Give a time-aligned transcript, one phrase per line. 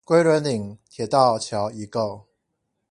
[0.03, 2.23] 龜崙嶺鐵道橋遺構